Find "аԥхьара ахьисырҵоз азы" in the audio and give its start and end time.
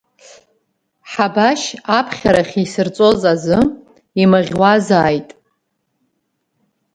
1.97-3.59